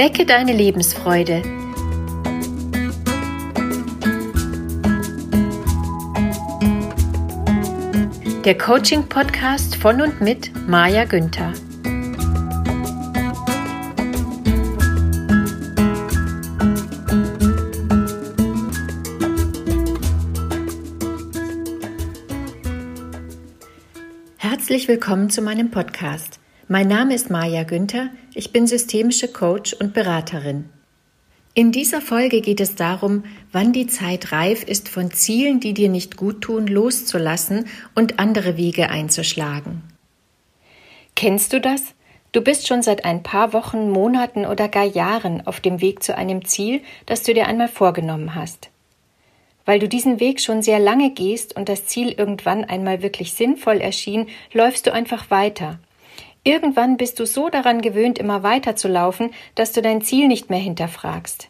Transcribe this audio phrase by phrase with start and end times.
[0.00, 1.42] Wecke deine Lebensfreude.
[8.46, 11.52] Der Coaching-Podcast von und mit Maja Günther.
[24.38, 26.39] Herzlich willkommen zu meinem Podcast.
[26.72, 30.68] Mein Name ist Maja Günther, ich bin systemische Coach und Beraterin.
[31.52, 35.88] In dieser Folge geht es darum, wann die Zeit reif ist, von Zielen, die dir
[35.88, 39.82] nicht gut tun, loszulassen und andere Wege einzuschlagen.
[41.16, 41.82] Kennst du das?
[42.30, 46.16] Du bist schon seit ein paar Wochen, Monaten oder gar Jahren auf dem Weg zu
[46.16, 48.70] einem Ziel, das du dir einmal vorgenommen hast.
[49.64, 53.78] Weil du diesen Weg schon sehr lange gehst und das Ziel irgendwann einmal wirklich sinnvoll
[53.78, 55.80] erschien, läufst du einfach weiter,
[56.42, 60.48] Irgendwann bist du so daran gewöhnt, immer weiter zu laufen, dass du dein Ziel nicht
[60.48, 61.48] mehr hinterfragst.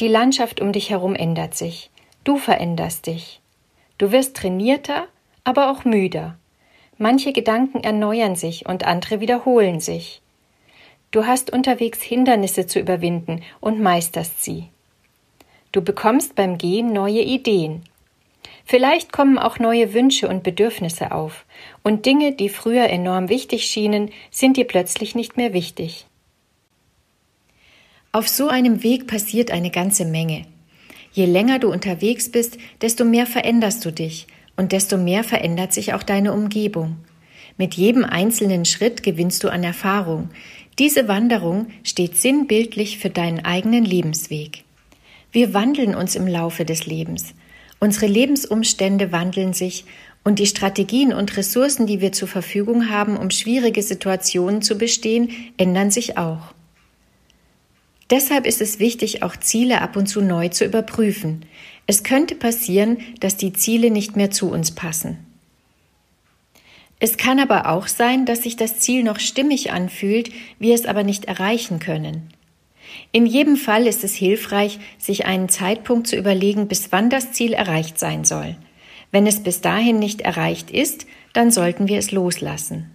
[0.00, 1.90] Die Landschaft um dich herum ändert sich.
[2.22, 3.40] Du veränderst dich.
[3.98, 5.06] Du wirst trainierter,
[5.42, 6.36] aber auch müder.
[6.96, 10.20] Manche Gedanken erneuern sich und andere wiederholen sich.
[11.10, 14.68] Du hast unterwegs Hindernisse zu überwinden und meisterst sie.
[15.70, 17.82] Du bekommst beim Gehen neue Ideen,
[18.64, 21.44] Vielleicht kommen auch neue Wünsche und Bedürfnisse auf,
[21.82, 26.06] und Dinge, die früher enorm wichtig schienen, sind dir plötzlich nicht mehr wichtig.
[28.12, 30.46] Auf so einem Weg passiert eine ganze Menge.
[31.12, 35.94] Je länger du unterwegs bist, desto mehr veränderst du dich und desto mehr verändert sich
[35.94, 36.96] auch deine Umgebung.
[37.56, 40.30] Mit jedem einzelnen Schritt gewinnst du an Erfahrung.
[40.78, 44.64] Diese Wanderung steht sinnbildlich für deinen eigenen Lebensweg.
[45.30, 47.34] Wir wandeln uns im Laufe des Lebens.
[47.84, 49.84] Unsere Lebensumstände wandeln sich
[50.24, 55.28] und die Strategien und Ressourcen, die wir zur Verfügung haben, um schwierige Situationen zu bestehen,
[55.58, 56.54] ändern sich auch.
[58.08, 61.44] Deshalb ist es wichtig, auch Ziele ab und zu neu zu überprüfen.
[61.86, 65.18] Es könnte passieren, dass die Ziele nicht mehr zu uns passen.
[67.00, 71.02] Es kann aber auch sein, dass sich das Ziel noch stimmig anfühlt, wir es aber
[71.02, 72.30] nicht erreichen können.
[73.12, 77.52] In jedem Fall ist es hilfreich, sich einen Zeitpunkt zu überlegen, bis wann das Ziel
[77.52, 78.56] erreicht sein soll.
[79.10, 82.90] Wenn es bis dahin nicht erreicht ist, dann sollten wir es loslassen.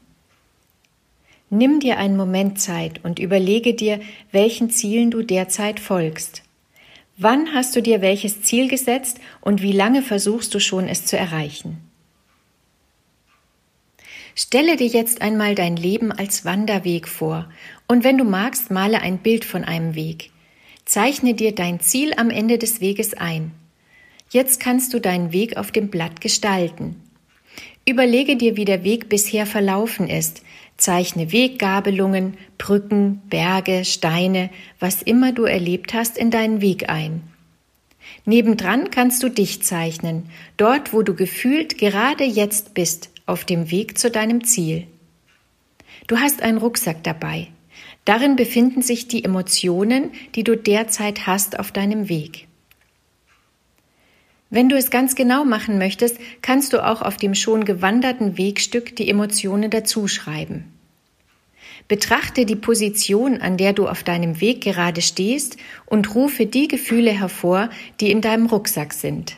[1.49, 3.99] Nimm dir einen Moment Zeit und überlege dir,
[4.31, 6.43] welchen Zielen du derzeit folgst.
[7.17, 11.17] Wann hast du dir welches Ziel gesetzt und wie lange versuchst du schon es zu
[11.17, 11.88] erreichen?
[14.35, 17.49] Stelle dir jetzt einmal dein Leben als Wanderweg vor
[17.87, 20.31] und wenn du magst, male ein Bild von einem Weg.
[20.85, 23.51] Zeichne dir dein Ziel am Ende des Weges ein.
[24.31, 26.95] Jetzt kannst du deinen Weg auf dem Blatt gestalten.
[27.87, 30.43] Überlege dir, wie der Weg bisher verlaufen ist.
[30.77, 37.23] Zeichne Weggabelungen, Brücken, Berge, Steine, was immer du erlebt hast, in deinen Weg ein.
[38.25, 43.97] Nebendran kannst du dich zeichnen, dort, wo du gefühlt gerade jetzt bist, auf dem Weg
[43.97, 44.87] zu deinem Ziel.
[46.07, 47.47] Du hast einen Rucksack dabei.
[48.05, 52.47] Darin befinden sich die Emotionen, die du derzeit hast auf deinem Weg.
[54.49, 58.95] Wenn du es ganz genau machen möchtest, kannst du auch auf dem schon gewanderten Wegstück
[58.95, 60.65] die Emotionen dazuschreiben.
[61.87, 67.11] Betrachte die Position, an der du auf deinem Weg gerade stehst und rufe die Gefühle
[67.11, 67.69] hervor,
[67.99, 69.37] die in deinem Rucksack sind.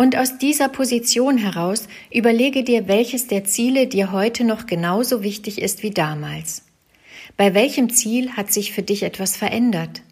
[0.00, 5.60] Und aus dieser Position heraus überlege dir, welches der Ziele dir heute noch genauso wichtig
[5.60, 6.62] ist wie damals.
[7.36, 10.02] Bei welchem Ziel hat sich für dich etwas verändert?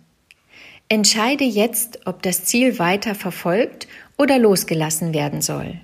[0.88, 3.86] Entscheide jetzt, ob das Ziel weiter verfolgt
[4.18, 5.80] oder losgelassen werden soll.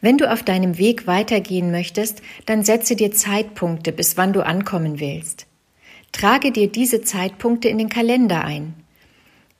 [0.00, 4.98] Wenn du auf deinem Weg weitergehen möchtest, dann setze dir Zeitpunkte, bis wann du ankommen
[4.98, 5.46] willst.
[6.10, 8.74] Trage dir diese Zeitpunkte in den Kalender ein.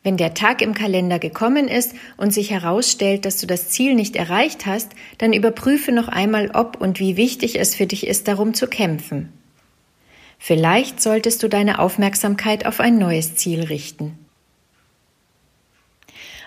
[0.07, 4.15] Wenn der Tag im Kalender gekommen ist und sich herausstellt, dass du das Ziel nicht
[4.15, 8.55] erreicht hast, dann überprüfe noch einmal, ob und wie wichtig es für dich ist, darum
[8.55, 9.33] zu kämpfen.
[10.39, 14.17] Vielleicht solltest du deine Aufmerksamkeit auf ein neues Ziel richten.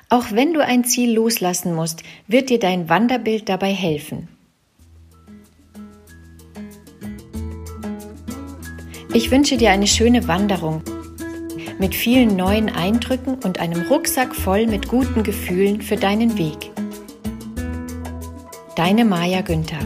[0.07, 4.29] Auch wenn du ein Ziel loslassen musst, wird dir dein Wanderbild dabei helfen.
[9.13, 10.81] Ich wünsche dir eine schöne Wanderung
[11.79, 16.71] mit vielen neuen Eindrücken und einem Rucksack voll mit guten Gefühlen für deinen Weg.
[18.75, 19.79] Deine Maja Günther